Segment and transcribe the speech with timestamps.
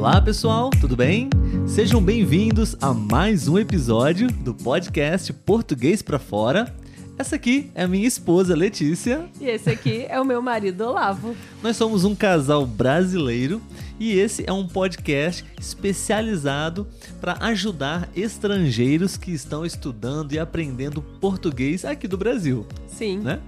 [0.00, 1.28] Olá pessoal, tudo bem?
[1.66, 6.74] Sejam bem-vindos a mais um episódio do podcast Português para Fora.
[7.18, 9.28] Essa aqui é a minha esposa Letícia.
[9.38, 11.36] E esse aqui é o meu marido Olavo.
[11.62, 13.60] Nós somos um casal brasileiro
[13.98, 16.88] e esse é um podcast especializado
[17.20, 22.66] para ajudar estrangeiros que estão estudando e aprendendo português aqui do Brasil.
[22.86, 23.18] Sim.
[23.18, 23.38] Né?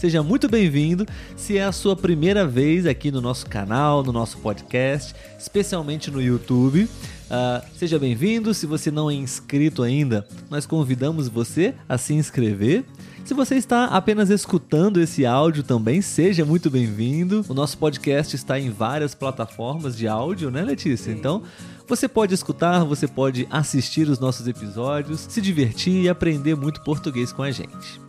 [0.00, 1.04] Seja muito bem-vindo.
[1.36, 6.22] Se é a sua primeira vez aqui no nosso canal, no nosso podcast, especialmente no
[6.22, 8.54] YouTube, uh, seja bem-vindo.
[8.54, 12.82] Se você não é inscrito ainda, nós convidamos você a se inscrever.
[13.26, 17.44] Se você está apenas escutando esse áudio também, seja muito bem-vindo.
[17.46, 21.12] O nosso podcast está em várias plataformas de áudio, né, Letícia?
[21.12, 21.18] Sim.
[21.18, 21.42] Então,
[21.86, 27.34] você pode escutar, você pode assistir os nossos episódios, se divertir e aprender muito português
[27.34, 28.00] com a gente.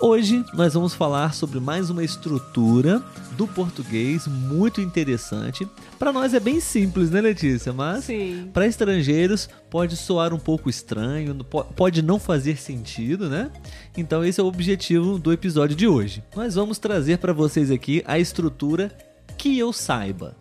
[0.00, 3.02] Hoje nós vamos falar sobre mais uma estrutura
[3.36, 5.66] do português muito interessante.
[5.98, 7.72] Para nós é bem simples, né, Letícia?
[7.72, 8.06] Mas
[8.52, 11.34] para estrangeiros pode soar um pouco estranho,
[11.74, 13.50] pode não fazer sentido, né?
[13.96, 16.22] Então esse é o objetivo do episódio de hoje.
[16.36, 18.96] Nós vamos trazer para vocês aqui a estrutura
[19.36, 20.36] que eu saiba.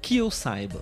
[0.00, 0.80] Que eu saiba.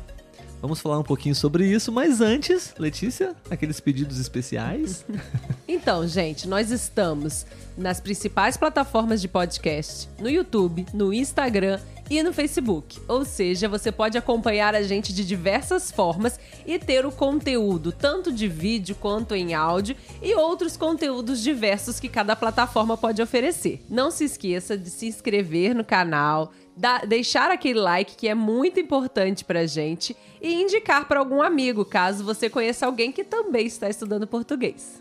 [0.61, 5.07] Vamos falar um pouquinho sobre isso, mas antes, Letícia, aqueles pedidos especiais.
[5.73, 7.47] então, gente, nós estamos
[7.79, 11.79] nas principais plataformas de podcast, no YouTube, no Instagram
[12.11, 13.01] e no Facebook.
[13.07, 18.33] Ou seja, você pode acompanhar a gente de diversas formas e ter o conteúdo tanto
[18.33, 23.81] de vídeo quanto em áudio e outros conteúdos diversos que cada plataforma pode oferecer.
[23.89, 26.53] Não se esqueça de se inscrever no canal,
[27.07, 32.25] deixar aquele like que é muito importante pra gente e indicar para algum amigo, caso
[32.25, 35.01] você conheça alguém que também está estudando português.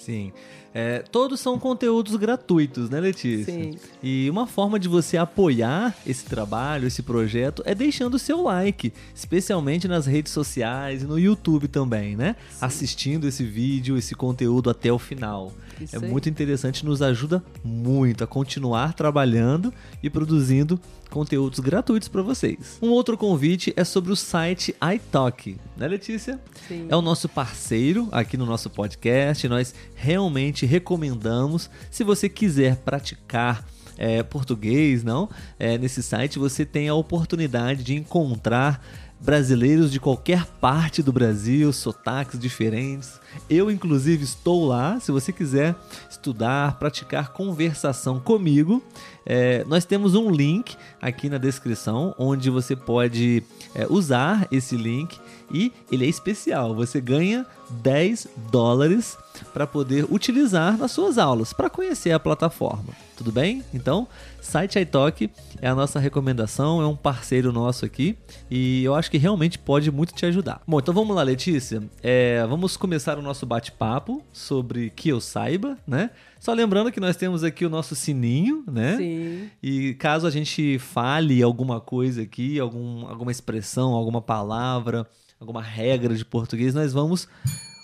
[0.00, 0.32] Sim.
[0.72, 3.52] É, todos são conteúdos gratuitos, né, Letícia?
[3.52, 3.74] Sim.
[4.02, 8.92] E uma forma de você apoiar esse trabalho, esse projeto, é deixando o seu like,
[9.14, 12.36] especialmente nas redes sociais e no YouTube também, né?
[12.50, 12.58] Sim.
[12.64, 15.52] Assistindo esse vídeo, esse conteúdo até o final.
[15.80, 16.10] Isso é aí.
[16.10, 19.72] muito interessante, nos ajuda muito a continuar trabalhando
[20.02, 20.78] e produzindo
[21.08, 22.78] conteúdos gratuitos para vocês.
[22.80, 26.38] Um outro convite é sobre o site iTalk, né, Letícia?
[26.68, 26.86] Sim.
[26.88, 29.48] É o nosso parceiro aqui no nosso podcast.
[29.48, 33.64] Nós realmente recomendamos, se você quiser praticar
[33.98, 35.28] é, português, não?
[35.58, 38.82] É, nesse site você tem a oportunidade de encontrar
[39.20, 43.20] brasileiros de qualquer parte do Brasil, sotaques diferentes.
[43.50, 44.98] Eu, inclusive, estou lá.
[44.98, 45.76] Se você quiser
[46.08, 48.82] estudar, praticar conversação comigo,
[49.26, 53.42] é, nós temos um link aqui na descrição onde você pode
[53.74, 55.20] é, usar esse link
[55.52, 56.74] e ele é especial.
[56.74, 57.44] Você ganha
[57.82, 59.18] 10 dólares
[59.52, 62.94] para poder utilizar nas suas aulas, para conhecer a plataforma.
[63.16, 63.62] Tudo bem?
[63.74, 64.08] Então,
[64.40, 65.30] site iTalk
[65.60, 68.16] é a nossa recomendação, é um parceiro nosso aqui
[68.50, 70.62] e eu acho que realmente pode muito te ajudar.
[70.66, 71.82] Bom, então vamos lá, Letícia.
[72.02, 76.10] É, vamos começar o nosso bate-papo sobre que eu saiba, né?
[76.38, 78.96] Só lembrando que nós temos aqui o nosso sininho, né?
[78.96, 79.50] Sim.
[79.62, 85.06] E caso a gente fale alguma coisa aqui, algum, alguma expressão, alguma palavra,
[85.38, 87.28] alguma regra de português, nós vamos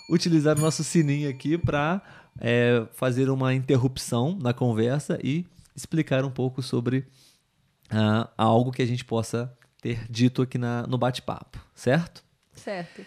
[0.09, 2.01] utilizar o nosso sininho aqui para
[2.39, 5.45] é, fazer uma interrupção na conversa e
[5.75, 7.05] explicar um pouco sobre
[7.91, 12.23] uh, algo que a gente possa ter dito aqui na, no bate-papo, certo?
[12.55, 13.05] Certo.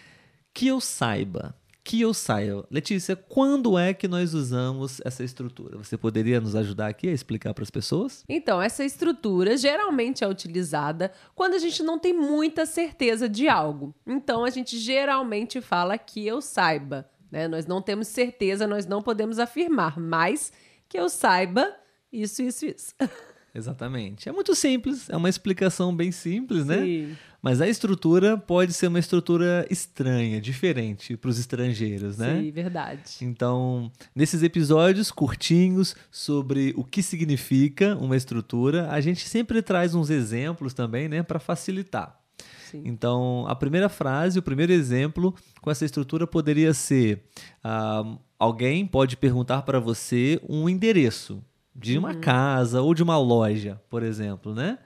[0.53, 2.65] Que eu saiba, que eu saiba.
[2.69, 5.77] Letícia, quando é que nós usamos essa estrutura?
[5.77, 8.23] Você poderia nos ajudar aqui a explicar para as pessoas?
[8.29, 13.95] Então, essa estrutura geralmente é utilizada quando a gente não tem muita certeza de algo.
[14.05, 17.09] Então, a gente geralmente fala que eu saiba.
[17.31, 17.47] Né?
[17.47, 20.51] Nós não temos certeza, nós não podemos afirmar, mas
[20.87, 21.75] que eu saiba
[22.11, 22.93] isso, isso, isso.
[23.53, 24.29] Exatamente.
[24.29, 26.81] É muito simples, é uma explicação bem simples, né?
[26.81, 27.17] Sim.
[27.41, 32.39] Mas a estrutura pode ser uma estrutura estranha, diferente para os estrangeiros, né?
[32.39, 33.01] Sim, verdade.
[33.21, 40.09] Então, nesses episódios curtinhos sobre o que significa uma estrutura, a gente sempre traz uns
[40.09, 42.21] exemplos também, né, para facilitar.
[42.69, 42.83] Sim.
[42.85, 47.25] Então, a primeira frase, o primeiro exemplo com essa estrutura poderia ser:
[47.65, 51.43] uh, alguém pode perguntar para você um endereço
[51.75, 52.21] de uma Uhum.
[52.21, 54.77] casa ou de uma loja, por exemplo, né?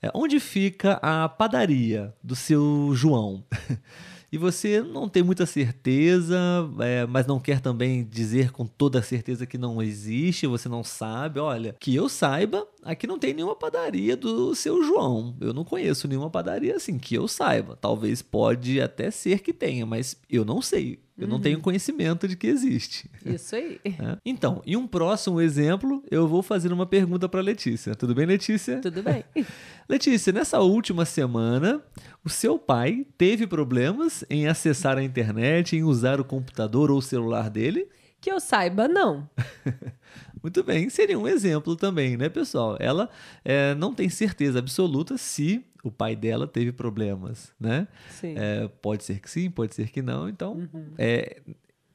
[0.00, 3.44] É, onde fica a padaria do seu João?
[4.30, 6.38] e você não tem muita certeza,
[6.80, 11.40] é, mas não quer também dizer com toda certeza que não existe, você não sabe.
[11.40, 15.36] Olha, que eu saiba, aqui não tem nenhuma padaria do seu João.
[15.40, 17.76] Eu não conheço nenhuma padaria assim, que eu saiba.
[17.80, 21.00] Talvez pode até ser que tenha, mas eu não sei.
[21.18, 23.10] Eu não tenho conhecimento de que existe.
[23.24, 23.80] Isso aí.
[23.98, 24.16] É.
[24.24, 27.94] Então, em um próximo exemplo, eu vou fazer uma pergunta para Letícia.
[27.96, 28.80] Tudo bem, Letícia?
[28.80, 29.24] Tudo bem.
[29.88, 31.82] Letícia, nessa última semana,
[32.24, 37.02] o seu pai teve problemas em acessar a internet, em usar o computador ou o
[37.02, 37.88] celular dele?
[38.20, 39.28] Que eu saiba, não.
[40.42, 42.76] Muito bem, seria um exemplo também, né, pessoal?
[42.78, 43.08] Ela
[43.44, 47.88] é, não tem certeza absoluta se o pai dela teve problemas, né?
[48.22, 50.28] É, pode ser que sim, pode ser que não.
[50.28, 51.40] Então, é,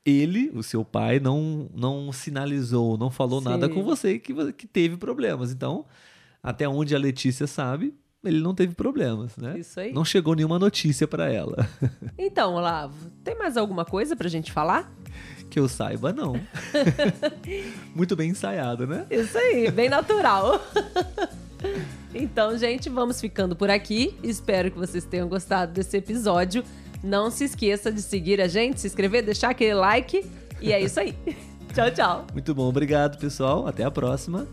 [0.06, 3.50] ele, o seu pai, não, não sinalizou, não falou Sim.
[3.50, 5.52] nada com você que, que teve problemas.
[5.52, 5.86] Então,
[6.42, 9.58] até onde a Letícia sabe, ele não teve problemas, né?
[9.60, 9.94] Isso aí.
[9.94, 11.68] Não chegou nenhuma notícia para ela.
[12.18, 14.92] Então, Olavo, tem mais alguma coisa pra gente falar?
[15.54, 16.34] que eu saiba, não.
[17.94, 19.06] Muito bem ensaiado, né?
[19.12, 20.60] Isso aí, bem natural.
[22.14, 24.18] então, gente, vamos ficando por aqui.
[24.24, 26.64] Espero que vocês tenham gostado desse episódio.
[27.04, 30.26] Não se esqueça de seguir a gente, se inscrever, deixar aquele like.
[30.62, 31.14] E é isso aí.
[31.74, 32.28] tchau, tchau.
[32.32, 33.68] Muito bom, obrigado, pessoal.
[33.68, 34.48] Até a próxima.